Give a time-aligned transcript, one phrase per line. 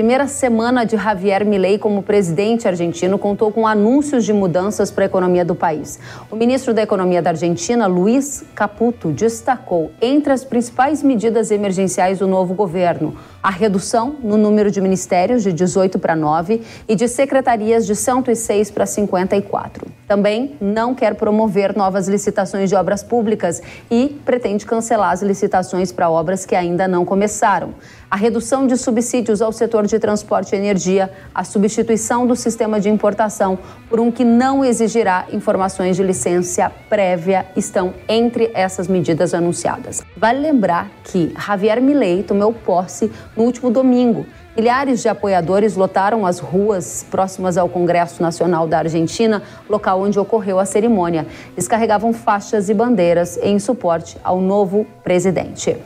[0.00, 5.06] primeira semana de Javier Milei como presidente argentino contou com anúncios de mudanças para a
[5.06, 6.00] economia do país.
[6.30, 12.26] O ministro da Economia da Argentina, Luiz Caputo, destacou entre as principais medidas emergenciais do
[12.26, 17.86] novo governo a redução no número de ministérios de 18 para 9 e de secretarias
[17.86, 19.86] de 106 para 54.
[20.06, 26.10] Também não quer promover novas licitações de obras públicas e pretende cancelar as licitações para
[26.10, 27.74] obras que ainda não começaram
[28.10, 32.88] a redução de subsídios ao setor de transporte e energia, a substituição do sistema de
[32.88, 33.56] importação
[33.88, 40.02] por um que não exigirá informações de licença prévia estão entre essas medidas anunciadas.
[40.16, 44.26] Vale lembrar que Javier Milei tomou posse no último domingo.
[44.56, 50.58] Milhares de apoiadores lotaram as ruas próximas ao Congresso Nacional da Argentina, local onde ocorreu
[50.58, 51.26] a cerimônia.
[51.52, 55.76] Eles carregavam faixas e bandeiras em suporte ao novo presidente.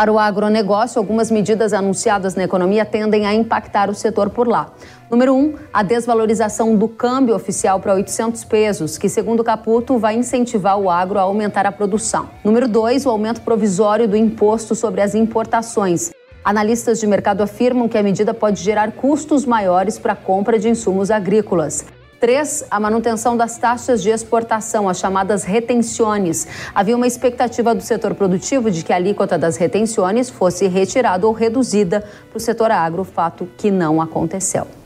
[0.00, 4.72] Para o agronegócio, algumas medidas anunciadas na economia tendem a impactar o setor por lá.
[5.10, 10.78] Número um, a desvalorização do câmbio oficial para 800 pesos, que, segundo Caputo, vai incentivar
[10.78, 12.30] o agro a aumentar a produção.
[12.42, 16.10] Número dois, o aumento provisório do imposto sobre as importações.
[16.42, 20.70] Analistas de mercado afirmam que a medida pode gerar custos maiores para a compra de
[20.70, 21.84] insumos agrícolas.
[22.20, 26.46] Três, a manutenção das taxas de exportação, as chamadas retenções.
[26.74, 31.32] Havia uma expectativa do setor produtivo de que a alíquota das retenções fosse retirada ou
[31.32, 34.79] reduzida para o setor agro, fato que não aconteceu.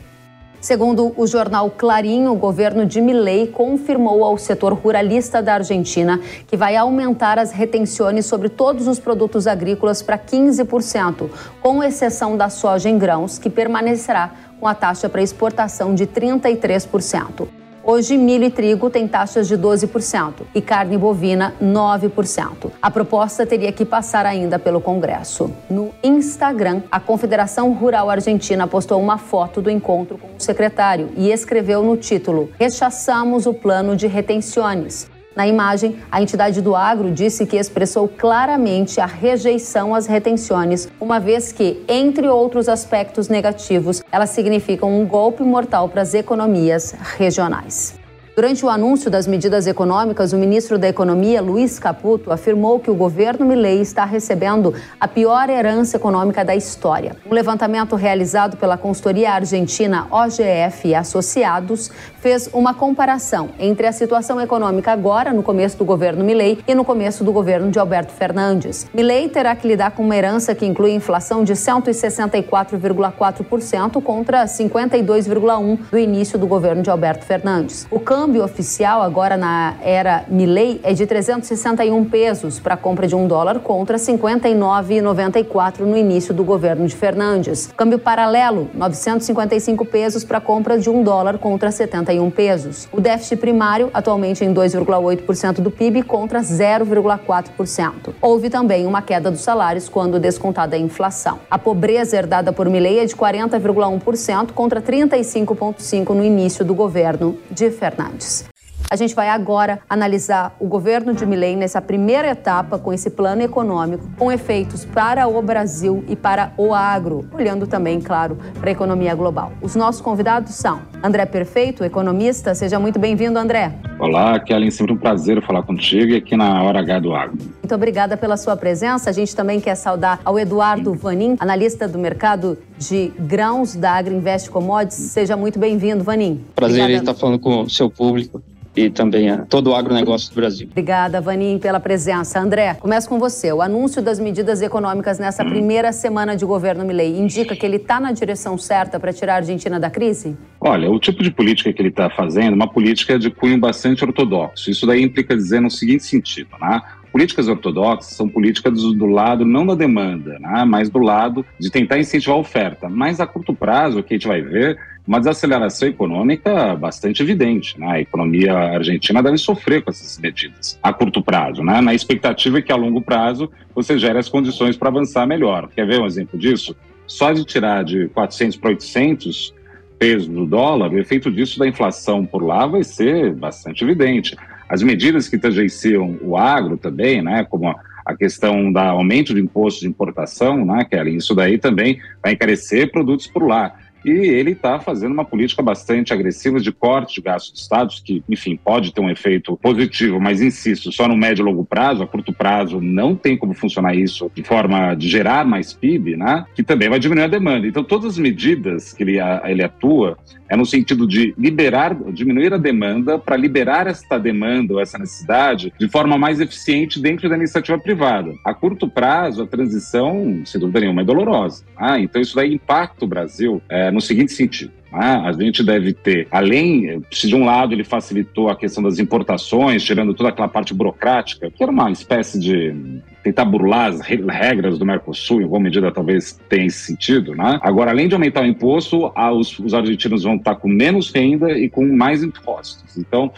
[0.65, 6.57] Segundo o jornal Clarim, o governo de Milei confirmou ao setor ruralista da Argentina que
[6.57, 11.29] vai aumentar as retenções sobre todos os produtos agrícolas para 15%,
[11.61, 17.64] com exceção da soja em grãos, que permanecerá com a taxa para exportação de 33%.
[17.87, 22.71] Hoje, milho e trigo têm taxas de 12% e carne bovina 9%.
[22.81, 25.53] A proposta teria que passar ainda pelo Congresso.
[25.69, 31.31] No Instagram, a Confederação Rural Argentina postou uma foto do encontro com o secretário e
[31.31, 35.13] escreveu no título: Rechaçamos o plano de retenções.
[35.37, 41.19] Na imagem, a entidade do agro disse que expressou claramente a rejeição às retenções, uma
[41.19, 48.04] vez que, entre outros aspectos negativos, elas significam um golpe mortal para as economias regionais.
[48.37, 52.95] Durante o anúncio das medidas econômicas, o ministro da Economia, Luiz Caputo, afirmou que o
[52.95, 57.15] governo Milei está recebendo a pior herança econômica da história.
[57.31, 64.41] Um levantamento realizado pela consultoria argentina OGF e Associados fez uma comparação entre a situação
[64.41, 68.89] econômica agora, no começo do governo Milei, e no começo do governo de Alberto Fernandes.
[68.93, 75.99] Milei terá que lidar com uma herança que inclui inflação de 164,4% contra 52,1% do
[75.99, 77.87] início do governo de Alberto Fernandes.
[77.93, 83.15] O câmbio oficial agora na era Milei é de 361 pesos para a compra de
[83.15, 87.69] um dólar contra 59,94 no início do governo de Fernandes.
[87.77, 92.89] Câmbio paralelo, 955 pesos para a compra de um dólar contra 71 pesos.
[92.91, 98.15] O déficit primário, atualmente em 2,8% do PIB contra 0,4%.
[98.23, 101.41] Houve também uma queda dos salários quando descontada a inflação.
[101.51, 107.71] A pobreza herdada por Milei é de 40,1% contra 35,5% no início do governo de
[107.71, 108.14] Fernandes.
[108.19, 108.54] Just.
[108.95, 113.43] A gente vai agora analisar o governo de Milei nessa primeira etapa com esse plano
[113.43, 118.73] econômico, com efeitos para o Brasil e para o agro, olhando também, claro, para a
[118.73, 119.51] economia global.
[119.61, 122.55] Os nossos convidados são André Perfeito, economista.
[122.55, 123.75] Seja muito bem-vindo, André.
[123.99, 127.37] Olá, Kellen, sempre um prazer falar contigo e aqui na Hora H do Agro.
[127.37, 129.11] Muito obrigada pela sua presença.
[129.11, 134.51] A gente também quer saudar ao Eduardo Vanin, analista do mercado de grãos da Agriinvest
[134.51, 135.11] Commodities.
[135.11, 136.45] Seja muito bem-vindo, Vanin.
[136.55, 136.93] Prazer Obrigada.
[136.93, 138.41] em estar falando com o seu público
[138.77, 140.69] e também a todo o agronegócio do Brasil.
[140.71, 142.41] Obrigada, Vanin, pela presença.
[142.41, 143.53] André, começo com você.
[143.53, 145.49] O anúncio das medidas econômicas nessa hum.
[145.49, 149.37] primeira semana de governo Milei indica que ele está na direção certa para tirar a
[149.37, 150.37] Argentina da crise?
[150.61, 154.05] Olha, o tipo de política que ele está fazendo é uma política de cunho bastante
[154.05, 154.71] ortodoxo.
[154.71, 156.81] Isso daí implica dizer no seguinte sentido, né?
[157.15, 161.97] políticas ortodoxas são políticas do lado não da demanda, né, mas do lado de tentar
[161.97, 162.89] incentivar a oferta.
[162.89, 164.77] Mas a curto prazo, o que a gente vai ver
[165.07, 167.79] uma desaceleração econômica bastante evidente.
[167.79, 167.87] Né?
[167.87, 171.63] A economia argentina deve sofrer com essas medidas a curto prazo.
[171.63, 171.81] Né?
[171.81, 175.69] Na expectativa que a longo prazo você gere as condições para avançar melhor.
[175.69, 176.75] Quer ver um exemplo disso?
[177.07, 179.55] Só de tirar de 400 para 800
[179.99, 184.37] pesos do dólar, o efeito disso da inflação por lá vai ser bastante evidente.
[184.69, 189.41] As medidas que tangenciam o agro também, né, como a, a questão do aumento de
[189.41, 193.75] imposto de importação, né, Kelly, isso daí também vai encarecer produtos por lá.
[194.05, 198.23] E ele está fazendo uma política bastante agressiva de corte de gastos de estados, que,
[198.29, 202.07] enfim, pode ter um efeito positivo, mas insisto, só no médio e longo prazo, a
[202.07, 206.45] curto prazo não tem como funcionar isso de forma de gerar mais PIB, né?
[206.55, 207.67] Que também vai diminuir a demanda.
[207.67, 210.19] Então, todas as medidas que ele, ele atua
[210.49, 215.73] é no sentido de liberar, diminuir a demanda para liberar esta demanda ou essa necessidade
[215.79, 218.33] de forma mais eficiente dentro da iniciativa privada.
[218.45, 221.65] A curto prazo, a transição, sem dúvida nenhuma, é dolorosa.
[221.77, 224.73] Ah, então isso daí impacta o Brasil é, no seguinte sentido.
[224.93, 229.01] Ah, a gente deve ter, além, se de um lado ele facilitou a questão das
[229.01, 234.79] importações, tirando toda aquela parte burocrática, que era uma espécie de tentar burlar as regras
[234.79, 237.59] do Mercosul, em alguma medida talvez tenha esse sentido, né?
[237.63, 241.69] Agora, além de aumentar o imposto, os, os argentinos vão estar com menos renda e
[241.69, 242.97] com mais impostos.
[242.97, 243.33] Então,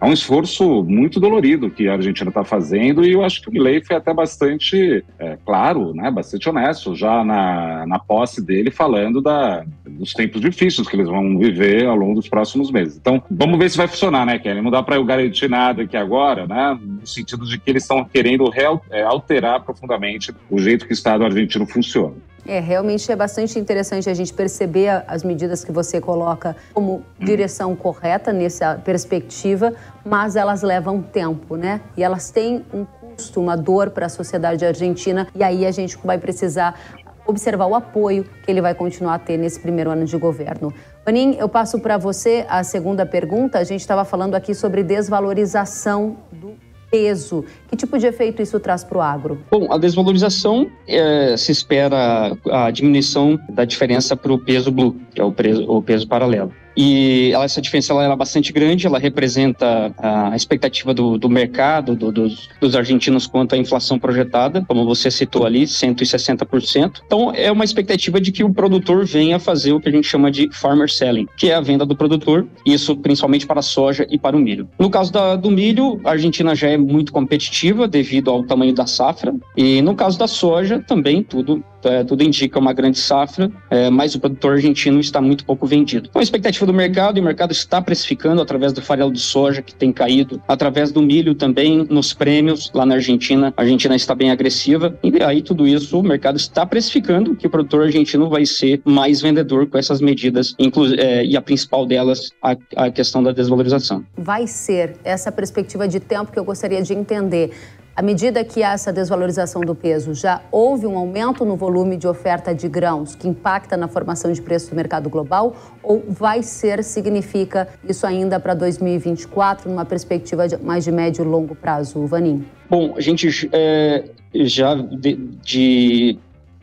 [0.00, 3.52] é um esforço muito dolorido que a Argentina está fazendo e eu acho que o
[3.52, 9.20] Milley foi até bastante é, claro, né, bastante honesto já na, na posse dele falando
[9.20, 12.96] da, dos tempos difíceis que eles vão viver ao longo dos próximos meses.
[12.96, 14.62] Então, vamos ver se vai funcionar, né, Kelly?
[14.62, 18.02] Não dá para eu garantir nada aqui agora, né, no sentido de que eles estão
[18.02, 22.14] querendo real, é, alterar profundamente o jeito que o Estado argentino funciona.
[22.46, 27.76] É, realmente é bastante interessante a gente perceber as medidas que você coloca como direção
[27.76, 31.80] correta nessa perspectiva, mas elas levam tempo, né?
[31.96, 35.98] E elas têm um custo, uma dor para a sociedade argentina, e aí a gente
[36.02, 36.78] vai precisar
[37.26, 40.72] observar o apoio que ele vai continuar a ter nesse primeiro ano de governo.
[41.04, 43.58] Panin, eu passo para você a segunda pergunta.
[43.58, 46.54] A gente estava falando aqui sobre desvalorização do
[46.90, 47.44] peso.
[47.68, 49.38] Que tipo de efeito isso traz para o agro?
[49.50, 55.20] Bom, a desvalorização é, se espera a diminuição da diferença para o peso blue, que
[55.20, 56.52] é o, preso, o peso paralelo.
[56.82, 61.94] E ela, essa diferença ela é bastante grande, ela representa a expectativa do, do mercado,
[61.94, 67.02] do, dos, dos, argentinos quanto à inflação projetada, como você citou ali, 160%.
[67.04, 70.30] Então, é uma expectativa de que o produtor venha fazer o que a gente chama
[70.30, 74.18] de farmer selling, que é a venda do produtor, isso principalmente para a soja e
[74.18, 74.66] para o milho.
[74.78, 78.86] No caso da, do milho, a Argentina já é muito competitiva devido ao tamanho da
[78.86, 83.90] safra, e no caso da soja, também tudo é, tudo indica uma grande safra, é,
[83.90, 86.08] mas o produtor argentino está muito pouco vendido.
[86.08, 89.62] Então, a expectativa do mercado, e o mercado está precificando através do farelo de soja,
[89.62, 93.52] que tem caído, através do milho também, nos prêmios lá na Argentina.
[93.56, 97.50] A Argentina está bem agressiva, e aí tudo isso o mercado está precificando que o
[97.50, 100.54] produtor argentino vai ser mais vendedor com essas medidas,
[100.98, 104.04] é, e a principal delas, a, a questão da desvalorização.
[104.16, 107.52] Vai ser essa perspectiva de tempo que eu gostaria de entender.
[108.00, 112.08] À medida que há essa desvalorização do peso, já houve um aumento no volume de
[112.08, 116.82] oferta de grãos que impacta na formação de preço do mercado global ou vai ser,
[116.82, 122.42] significa isso ainda para 2024, numa perspectiva de, mais de médio e longo prazo, Vanim?
[122.70, 126.18] Bom, a gente é, já de, de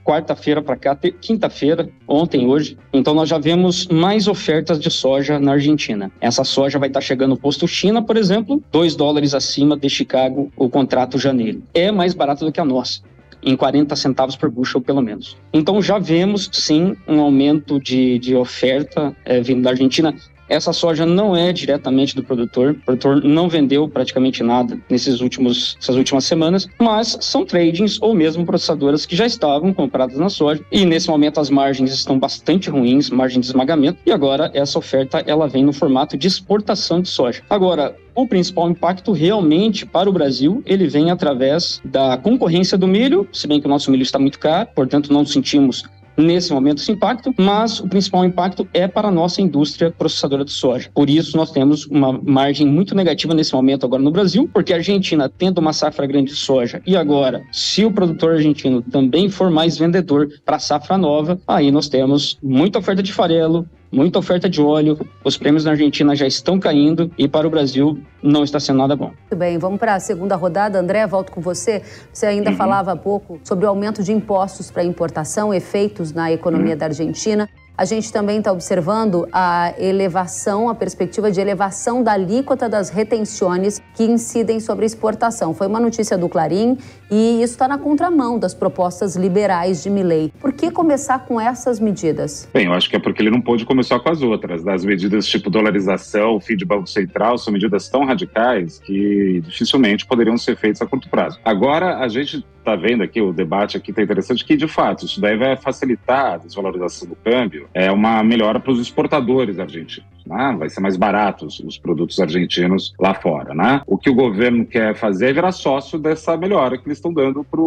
[0.07, 2.77] quarta-feira para cá, quinta-feira, ontem, hoje.
[2.94, 6.09] Então nós já vemos mais ofertas de soja na Argentina.
[6.21, 9.89] Essa soja vai estar tá chegando no posto China, por exemplo, 2 dólares acima de
[9.89, 11.62] Chicago, o contrato janeiro.
[11.74, 13.01] É mais barato do que a nossa
[13.44, 15.38] em 40 centavos por bushel, pelo menos.
[15.54, 20.13] Então já vemos, sim, um aumento de, de oferta é, vindo da Argentina.
[20.49, 25.77] Essa soja não é diretamente do produtor, o produtor não vendeu praticamente nada nesses últimos,
[25.81, 30.63] essas últimas semanas, mas são tradings ou mesmo processadoras que já estavam compradas na soja.
[30.71, 35.23] E nesse momento as margens estão bastante ruins, margem de esmagamento, e agora essa oferta
[35.25, 37.41] ela vem no formato de exportação de soja.
[37.50, 43.27] Agora, o principal impacto realmente para o Brasil, ele vem através da concorrência do milho,
[43.31, 45.83] se bem que o nosso milho está muito caro, portanto não sentimos
[46.17, 50.51] nesse momento esse impacto, mas o principal impacto é para a nossa indústria processadora de
[50.51, 50.89] soja.
[50.93, 54.77] Por isso, nós temos uma margem muito negativa nesse momento agora no Brasil, porque a
[54.77, 59.51] Argentina tendo uma safra grande de soja e agora, se o produtor argentino também for
[59.51, 64.50] mais vendedor para a safra nova, aí nós temos muita oferta de farelo, muita oferta
[64.50, 68.60] de óleo, os prêmios na Argentina já estão caindo e para o Brasil não está
[68.60, 69.08] sendo nada bom.
[69.08, 70.79] Muito bem, vamos para a segunda rodada.
[70.79, 71.82] André, volto com você.
[72.12, 72.58] Você ainda uhum.
[72.58, 76.79] falava há pouco sobre o aumento de impostos para importação, efeitos na economia uhum.
[76.79, 77.50] da Argentina.
[77.77, 83.79] A gente também está observando a elevação, a perspectiva de elevação da alíquota das retenções
[83.94, 85.53] que incidem sobre a exportação.
[85.53, 86.75] Foi uma notícia do Clarim
[87.12, 90.34] e isso está na contramão das propostas liberais de Milley.
[90.39, 92.50] Por que começar com essas medidas?
[92.53, 94.63] Bem, eu acho que é porque ele não pôde começar com as outras.
[94.63, 100.38] Das medidas tipo dolarização, fim de Banco Central, são medidas tão radicais que dificilmente poderiam
[100.38, 101.39] ser feitas a curto prazo.
[101.44, 105.22] Agora, a gente está vendo aqui, o debate aqui está interessante, que de fato isso
[105.22, 110.06] daí vai facilitar a desvalorização do câmbio, é uma melhora para os exportadores argentinos.
[110.25, 110.56] Né?
[110.60, 113.53] Vai ser mais barato os, os produtos argentinos lá fora.
[113.53, 113.82] Né?
[113.88, 117.44] O que o governo quer fazer é virar sócio dessa melhora que eles estão dando
[117.44, 117.62] para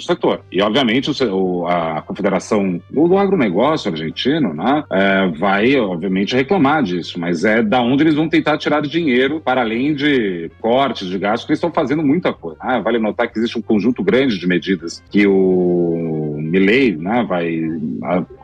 [0.00, 0.40] para o setor.
[0.50, 7.44] E, obviamente, o, a Confederação do, Agronegócio argentino né, é, vai, obviamente, reclamar disso, mas
[7.44, 11.52] é da onde eles vão tentar tirar dinheiro para além de cortes de gastos, que
[11.52, 12.58] eles estão fazendo muita coisa.
[12.64, 12.80] Né?
[12.82, 17.60] Vale notar que existe um conjunto grande de medidas que o Milley né, vai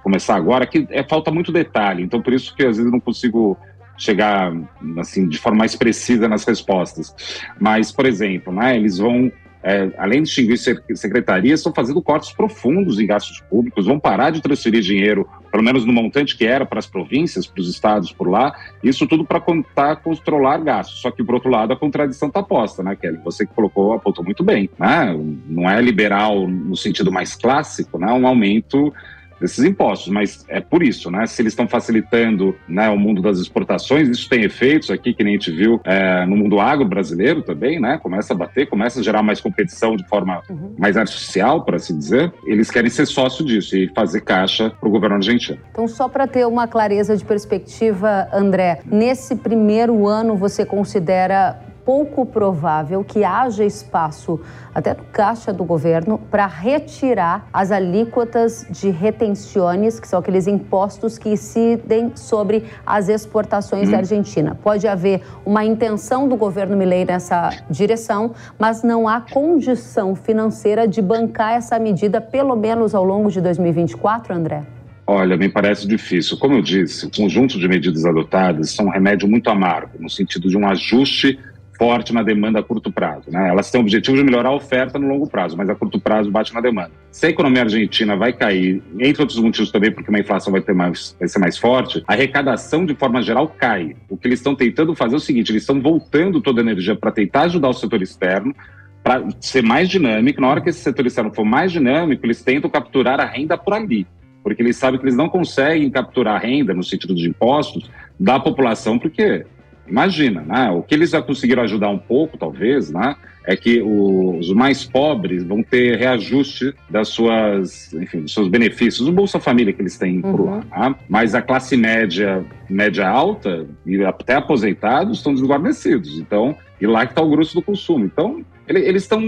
[0.02, 3.56] começar agora, que é, falta muito detalhe, então por isso que às vezes não consigo
[3.98, 4.52] chegar
[4.98, 7.14] assim de forma mais precisa nas respostas.
[7.58, 9.32] Mas, por exemplo, né, eles vão
[9.66, 10.56] é, além de extinguir
[10.94, 15.84] secretarias, estão fazendo cortes profundos em gastos públicos, vão parar de transferir dinheiro, pelo menos
[15.84, 19.96] no montante que era para as províncias, para os estados por lá, isso tudo para
[19.96, 21.00] controlar gastos.
[21.00, 23.18] Só que, por outro lado, a contradição está posta, né, Kelly?
[23.24, 24.70] Você que colocou, apontou muito bem.
[24.78, 25.18] Né?
[25.48, 28.12] Não é liberal no sentido mais clássico, né?
[28.12, 28.94] um aumento
[29.40, 31.26] desses impostos, mas é por isso, né?
[31.26, 35.34] Se eles estão facilitando né, o mundo das exportações, isso tem efeitos aqui que nem
[35.34, 37.98] a gente viu é, no mundo agro brasileiro também, né?
[37.98, 40.74] Começa a bater, começa a gerar mais competição de forma uhum.
[40.78, 42.32] mais artificial, por assim dizer.
[42.44, 45.58] Eles querem ser sócio disso e fazer caixa para o governo argentino.
[45.70, 52.26] Então, só para ter uma clareza de perspectiva, André, nesse primeiro ano você considera pouco
[52.26, 54.40] provável que haja espaço,
[54.74, 61.16] até no caixa do governo, para retirar as alíquotas de retenções, que são aqueles impostos
[61.16, 63.92] que incidem sobre as exportações hum.
[63.92, 64.58] da Argentina.
[64.60, 71.00] Pode haver uma intenção do governo Milei nessa direção, mas não há condição financeira de
[71.00, 74.64] bancar essa medida, pelo menos ao longo de 2024, André?
[75.06, 76.36] Olha, me parece difícil.
[76.36, 80.48] Como eu disse, o conjunto de medidas adotadas são um remédio muito amargo, no sentido
[80.48, 81.38] de um ajuste
[81.76, 83.30] forte na demanda a curto prazo.
[83.30, 83.48] Né?
[83.48, 86.30] Elas têm o objetivo de melhorar a oferta no longo prazo, mas a curto prazo
[86.30, 86.92] bate na demanda.
[87.10, 90.74] Se a economia argentina vai cair, entre outros motivos também, porque uma inflação vai, ter
[90.74, 93.96] mais, vai ser mais forte, a arrecadação de forma geral cai.
[94.08, 96.96] O que eles estão tentando fazer é o seguinte: eles estão voltando toda a energia
[96.96, 98.54] para tentar ajudar o setor externo,
[99.02, 100.40] para ser mais dinâmico.
[100.40, 103.72] Na hora que esse setor externo for mais dinâmico, eles tentam capturar a renda por
[103.72, 104.06] ali.
[104.42, 108.38] Porque eles sabem que eles não conseguem capturar a renda, no sentido de impostos, da
[108.38, 109.44] população, porque
[109.88, 110.70] Imagina, né?
[110.70, 113.16] O que eles já conseguiram ajudar um pouco, talvez, né?
[113.44, 119.12] É que os mais pobres vão ter reajuste das suas, enfim, dos seus benefícios, o
[119.12, 120.32] Bolsa Família que eles têm uhum.
[120.32, 120.56] por lá.
[120.56, 120.94] Né?
[121.08, 126.18] Mas a classe média, média alta e até aposentados estão desguarnecidos.
[126.18, 128.04] Então, e lá que está o grosso do consumo.
[128.04, 129.20] Então, eles estão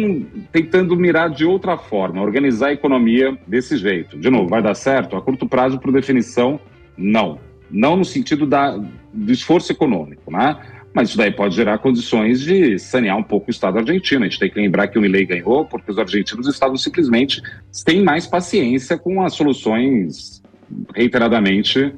[0.50, 4.18] tentando mirar de outra forma, organizar a economia desse jeito.
[4.18, 5.16] De novo, vai dar certo?
[5.16, 6.58] A curto prazo, por definição,
[6.96, 7.38] não
[7.70, 8.76] não no sentido da,
[9.12, 10.56] do esforço econômico, né?
[10.94, 14.24] Mas isso daí pode gerar condições de sanear um pouco o Estado argentino.
[14.24, 18.02] A gente tem que lembrar que o Milei ganhou porque os argentinos estavam simplesmente sem
[18.02, 20.42] mais paciência com as soluções
[20.94, 21.94] reiteradamente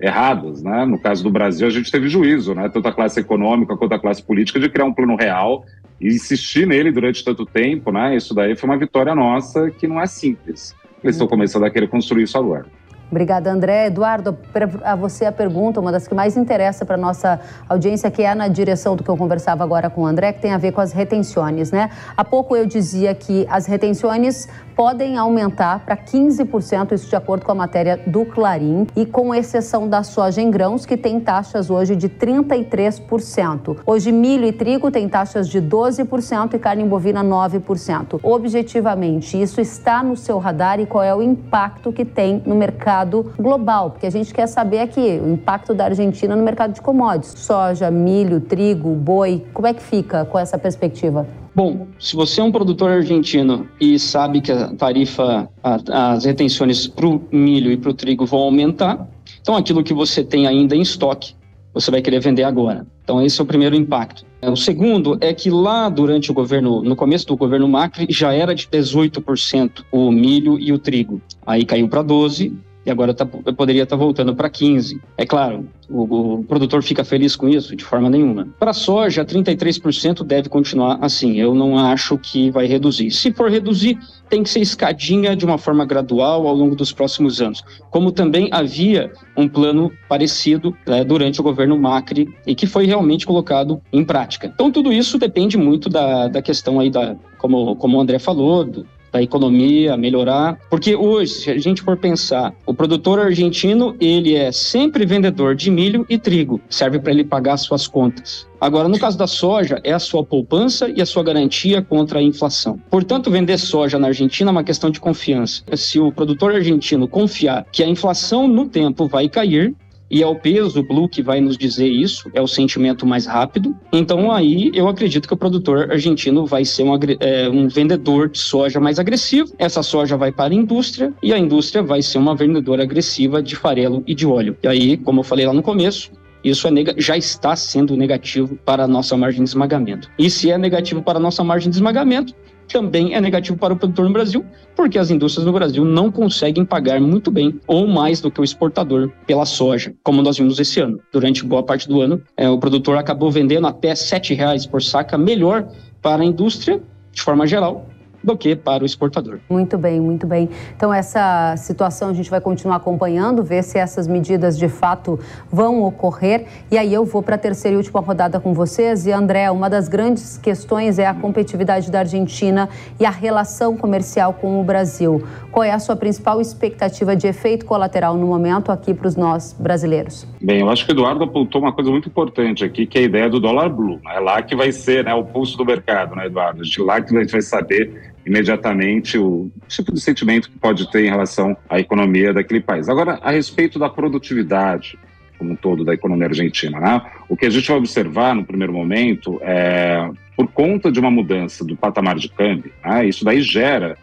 [0.00, 0.84] erradas, né?
[0.84, 2.68] No caso do Brasil, a gente teve juízo, né?
[2.68, 5.64] Tanto a classe econômica quanto a classe política de criar um plano real
[6.00, 8.14] e insistir nele durante tanto tempo, né?
[8.16, 10.74] Isso daí foi uma vitória nossa que não é simples.
[11.02, 12.66] Eles estão começando a querer construir isso agora.
[13.14, 13.86] Obrigada, André.
[13.86, 14.36] Eduardo,
[14.82, 18.48] a você a pergunta, uma das que mais interessa para nossa audiência, que é na
[18.48, 20.90] direção do que eu conversava agora com o André, que tem a ver com as
[20.92, 21.90] retenções, né?
[22.16, 27.52] Há pouco eu dizia que as retenções podem aumentar para 15%, isso de acordo com
[27.52, 31.94] a matéria do Clarim, e com exceção da soja em grãos, que tem taxas hoje
[31.94, 33.76] de 33%.
[33.86, 38.18] Hoje, milho e trigo têm taxas de 12% e carne bovina 9%.
[38.24, 43.03] Objetivamente, isso está no seu radar e qual é o impacto que tem no mercado?
[43.04, 46.80] Mercado global, porque a gente quer saber aqui o impacto da Argentina no mercado de
[46.80, 49.44] commodities, soja, milho, trigo, boi.
[49.52, 51.26] Como é que fica com essa perspectiva?
[51.54, 56.88] Bom, se você é um produtor argentino e sabe que a tarifa, a, as retenções
[56.88, 59.06] para o milho e para o trigo vão aumentar,
[59.40, 61.34] então aquilo que você tem ainda em estoque,
[61.72, 62.86] você vai querer vender agora.
[63.02, 64.24] Então esse é o primeiro impacto.
[64.42, 68.54] O segundo é que lá durante o governo, no começo do governo Macri, já era
[68.54, 71.20] de 18% o milho e o trigo.
[71.46, 75.00] Aí caiu para 12, e agora tá, poderia estar tá voltando para 15.
[75.16, 77.74] É claro, o, o, produtor fica feliz com isso?
[77.74, 78.48] De forma nenhuma.
[78.58, 81.40] Para soja, 33% deve continuar assim.
[81.40, 83.10] Eu não acho que vai reduzir.
[83.10, 83.98] Se for reduzir,
[84.28, 87.62] tem que ser escadinha de uma forma gradual ao longo dos próximos anos.
[87.90, 93.26] Como também havia um plano parecido né, durante o governo Macri e que foi realmente
[93.26, 94.50] colocado em prática.
[94.52, 98.64] Então, tudo isso depende muito da, da questão aí da, como, como o André falou,
[98.64, 100.58] do, da economia, melhorar.
[100.68, 105.70] Porque hoje, se a gente for pensar, o produtor argentino, ele é sempre vendedor de
[105.70, 108.44] milho e trigo, serve para ele pagar suas contas.
[108.60, 112.22] Agora, no caso da soja, é a sua poupança e a sua garantia contra a
[112.22, 112.80] inflação.
[112.90, 115.62] Portanto, vender soja na Argentina é uma questão de confiança.
[115.76, 119.74] Se o produtor argentino confiar que a inflação no tempo vai cair,
[120.14, 123.74] e é o peso blue que vai nos dizer isso, é o sentimento mais rápido.
[123.92, 128.38] Então aí eu acredito que o produtor argentino vai ser um, é, um vendedor de
[128.38, 129.52] soja mais agressivo.
[129.58, 133.56] Essa soja vai para a indústria e a indústria vai ser uma vendedora agressiva de
[133.56, 134.56] farelo e de óleo.
[134.62, 136.12] E aí, como eu falei lá no começo,
[136.44, 140.08] isso é já está sendo negativo para a nossa margem de esmagamento.
[140.16, 142.32] E se é negativo para a nossa margem de esmagamento,
[142.68, 144.44] também é negativo para o produtor no Brasil,
[144.74, 148.44] porque as indústrias no Brasil não conseguem pagar muito bem ou mais do que o
[148.44, 151.00] exportador pela soja, como nós vimos esse ano.
[151.12, 155.16] Durante boa parte do ano, é, o produtor acabou vendendo até R$ 7,00 por saca,
[155.16, 155.68] melhor
[156.02, 157.88] para a indústria, de forma geral,
[158.24, 159.38] do que para o exportador.
[159.48, 160.48] Muito bem, muito bem.
[160.74, 165.82] Então, essa situação a gente vai continuar acompanhando, ver se essas medidas de fato vão
[165.82, 166.46] ocorrer.
[166.70, 169.06] E aí eu vou para a terceira e última rodada com vocês.
[169.06, 174.32] E, André, uma das grandes questões é a competitividade da Argentina e a relação comercial
[174.32, 175.22] com o Brasil.
[175.52, 179.54] Qual é a sua principal expectativa de efeito colateral no momento aqui para os nós
[179.58, 180.26] brasileiros?
[180.40, 183.04] Bem, eu acho que o Eduardo apontou uma coisa muito importante aqui, que é a
[183.04, 184.00] ideia do dólar blue.
[184.08, 186.62] É lá que vai ser né, o pulso do mercado, né, Eduardo?
[186.62, 191.04] De lá que a gente vai saber imediatamente o tipo de sentimento que pode ter
[191.04, 192.88] em relação à economia daquele país.
[192.88, 194.98] Agora, a respeito da produtividade
[195.38, 197.02] como um todo da economia argentina, né?
[197.28, 201.64] o que a gente vai observar no primeiro momento é, por conta de uma mudança
[201.64, 203.06] do patamar de câmbio, né?
[203.06, 203.98] isso daí gera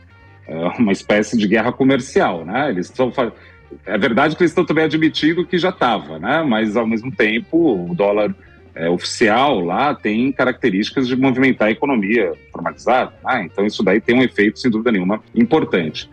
[0.47, 2.69] é, uma espécie de guerra comercial, né?
[2.69, 3.11] Eles estão
[3.85, 6.43] é verdade que eles estão também admitindo que já estava, né?
[6.43, 8.35] Mas ao mesmo tempo o dólar
[8.75, 13.13] é, oficial lá tem características de movimentar a economia formalizada.
[13.23, 16.09] Ah, então isso daí tem um efeito, sem dúvida nenhuma, importante.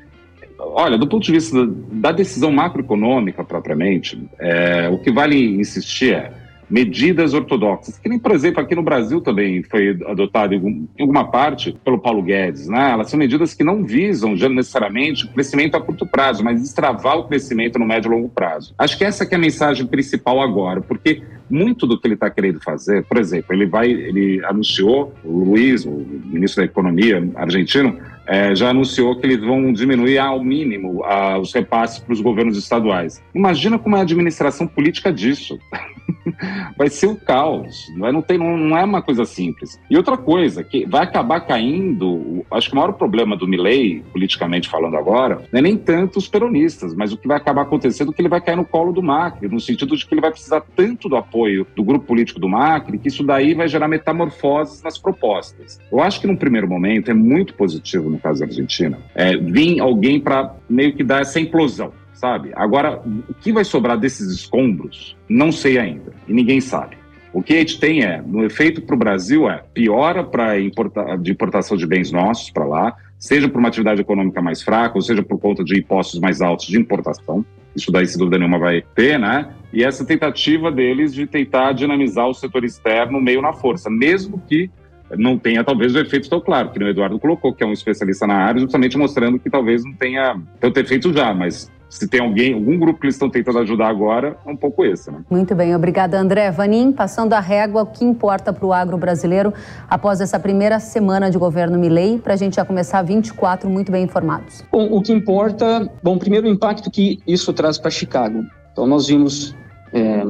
[0.58, 6.32] Olha, do ponto de vista da decisão macroeconômica propriamente, é, o que vale insistir é
[6.70, 11.72] medidas ortodoxas, que nem, por exemplo, aqui no Brasil também foi adotado em, alguma parte
[11.82, 12.68] pelo Paulo Guedes.
[12.68, 12.90] Né?
[12.92, 17.16] Elas são medidas que não visam já necessariamente o crescimento a curto prazo, mas destravar
[17.18, 18.74] o crescimento no médio e longo prazo.
[18.76, 22.30] Acho que essa que é a mensagem principal agora, porque muito do que ele está
[22.30, 27.98] querendo fazer, por exemplo, ele vai, ele anunciou, o Luiz, o ministro da Economia argentino,
[28.28, 32.58] é, já anunciou que eles vão diminuir ao mínimo a, os repasses para os governos
[32.58, 33.22] estaduais.
[33.34, 35.58] Imagina como é a administração política disso.
[36.76, 37.86] vai ser o caos.
[37.96, 39.80] Não é, não, tem, não, é uma coisa simples.
[39.90, 44.68] E outra coisa, que vai acabar caindo, acho que o maior problema do Milley, politicamente
[44.68, 48.14] falando agora, não é nem tanto os peronistas, mas o que vai acabar acontecendo é
[48.14, 50.62] que ele vai cair no colo do Macri, no sentido de que ele vai precisar
[50.76, 54.98] tanto do apoio do grupo político do Macri, que isso daí vai gerar metamorfoses nas
[54.98, 55.80] propostas.
[55.90, 59.80] Eu acho que num primeiro momento é muito positivo no caso da Argentina, é, vir
[59.80, 62.50] alguém para meio que dar essa implosão sabe?
[62.56, 66.96] Agora, o que vai sobrar desses escombros, não sei ainda, e ninguém sabe.
[67.32, 71.16] O que a gente tem é, no efeito para o Brasil, é piora para importa,
[71.16, 75.02] de importação de bens nossos para lá, seja por uma atividade econômica mais fraca, ou
[75.02, 77.46] seja por conta de impostos mais altos de importação.
[77.76, 79.50] Isso daí, sem dúvida nenhuma, vai ter, né?
[79.72, 84.68] E essa tentativa deles de tentar dinamizar o setor externo meio na força, mesmo que
[85.16, 88.26] não tenha talvez o efeito tão claro, que o Eduardo colocou, que é um especialista
[88.26, 92.52] na área, justamente mostrando que talvez não tenha tanto efeito já, mas se tem alguém,
[92.52, 95.10] algum grupo que eles estão tentando ajudar agora, é um pouco esse.
[95.10, 95.20] Né?
[95.30, 96.50] Muito bem, obrigada, André.
[96.50, 99.52] Vanim, passando a régua, o que importa para o agro brasileiro
[99.88, 104.04] após essa primeira semana de governo Milei, para a gente já começar 24 muito bem
[104.04, 104.64] informados?
[104.70, 108.44] Bom, o que importa, bom, primeiro o impacto que isso traz para Chicago.
[108.72, 109.56] Então, nós vimos,
[109.92, 110.22] é,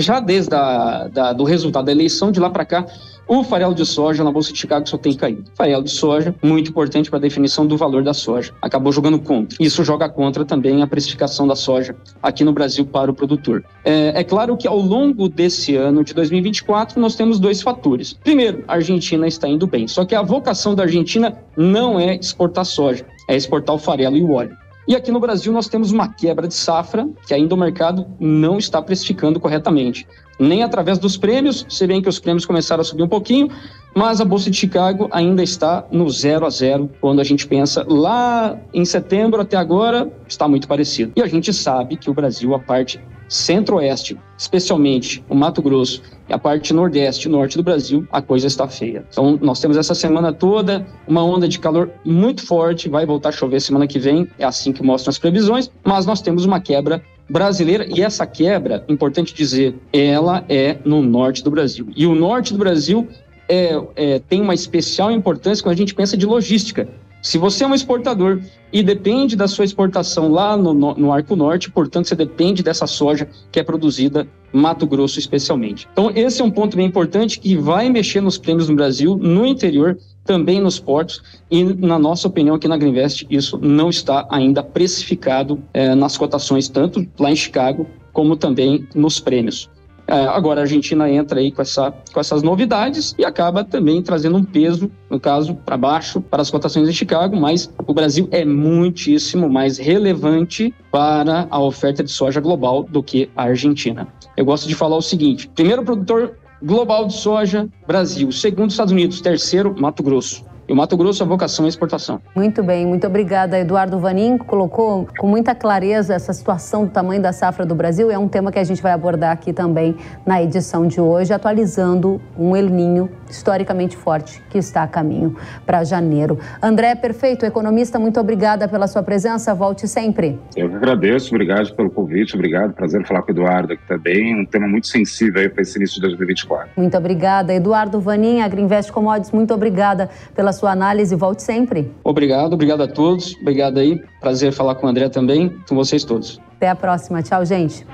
[0.00, 2.84] já desde a, da, do resultado da eleição, de lá para cá,
[3.28, 5.44] o farelo de soja na Bolsa de Chicago só tem caído.
[5.54, 8.52] Farelo de soja, muito importante para a definição do valor da soja.
[8.62, 9.56] Acabou jogando contra.
[9.60, 13.64] Isso joga contra também a precificação da soja aqui no Brasil para o produtor.
[13.84, 18.12] É, é claro que ao longo desse ano de 2024 nós temos dois fatores.
[18.12, 19.88] Primeiro, a Argentina está indo bem.
[19.88, 24.22] Só que a vocação da Argentina não é exportar soja, é exportar o farelo e
[24.22, 24.56] o óleo.
[24.88, 28.56] E aqui no Brasil nós temos uma quebra de safra que ainda o mercado não
[28.56, 30.06] está precificando corretamente
[30.38, 33.48] nem através dos prêmios, se bem que os prêmios começaram a subir um pouquinho,
[33.94, 37.84] mas a Bolsa de Chicago ainda está no zero a zero quando a gente pensa
[37.88, 41.12] lá em setembro até agora, está muito parecido.
[41.16, 46.32] E a gente sabe que o Brasil, a parte centro-oeste, especialmente o Mato Grosso e
[46.32, 49.04] a parte nordeste e norte do Brasil, a coisa está feia.
[49.10, 53.32] Então, nós temos essa semana toda uma onda de calor muito forte, vai voltar a
[53.32, 57.02] chover semana que vem, é assim que mostram as previsões, mas nós temos uma quebra
[57.28, 61.88] brasileira e essa quebra, importante dizer, ela é no norte do Brasil.
[61.96, 63.08] E o norte do Brasil
[63.48, 66.88] é, é, tem uma especial importância quando a gente pensa de logística.
[67.22, 68.40] Se você é um exportador
[68.72, 73.28] e depende da sua exportação lá no, no, Arco Norte, portanto, você depende dessa soja
[73.50, 75.88] que é produzida Mato Grosso especialmente.
[75.92, 79.44] Então, esse é um ponto bem importante que vai mexer nos prêmios no Brasil, no
[79.44, 84.62] interior, também nos portos, e na nossa opinião aqui na Greenvest, isso não está ainda
[84.62, 89.70] precificado é, nas cotações, tanto lá em Chicago como também nos prêmios.
[90.08, 94.36] É, agora a Argentina entra aí com, essa, com essas novidades e acaba também trazendo
[94.36, 98.44] um peso, no caso, para baixo, para as cotações em Chicago, mas o Brasil é
[98.44, 104.06] muitíssimo mais relevante para a oferta de soja global do que a Argentina.
[104.36, 108.30] Eu gosto de falar o seguinte: primeiro produtor global de soja, Brasil.
[108.32, 109.20] Segundo, Estados Unidos.
[109.20, 110.44] Terceiro, Mato Grosso.
[110.68, 112.20] E o Mato Grosso, a vocação é exportação.
[112.34, 113.56] Muito bem, muito obrigada.
[113.56, 118.10] Eduardo Vanin colocou com muita clareza essa situação do tamanho da safra do Brasil.
[118.10, 122.20] É um tema que a gente vai abordar aqui também na edição de hoje, atualizando
[122.36, 126.38] um El Ninho historicamente forte que está a caminho para janeiro.
[126.60, 129.54] André, perfeito, economista, muito obrigada pela sua presença.
[129.54, 130.38] Volte sempre.
[130.56, 132.72] Eu que agradeço, obrigado pelo convite, obrigado.
[132.72, 134.40] Prazer falar com o Eduardo aqui também.
[134.40, 136.70] Um tema muito sensível aí para esse início de 2024.
[136.76, 137.54] Muito obrigada.
[137.54, 141.14] Eduardo Vanin, Agriinvest Commodities, muito obrigada pela sua análise.
[141.14, 141.92] Volte sempre.
[142.02, 143.36] Obrigado, obrigado a todos.
[143.40, 144.00] Obrigado aí.
[144.20, 146.40] Prazer falar com o André também, com vocês todos.
[146.56, 147.22] Até a próxima.
[147.22, 147.86] Tchau, gente.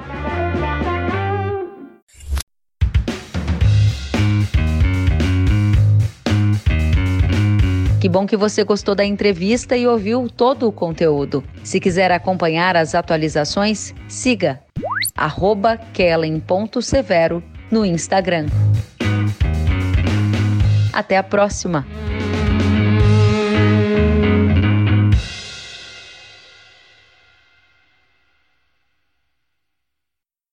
[8.02, 11.44] Que bom que você gostou da entrevista e ouviu todo o conteúdo.
[11.62, 14.60] Se quiser acompanhar as atualizações, siga
[15.92, 18.46] kellen.severo no Instagram.
[20.92, 21.86] Até a próxima!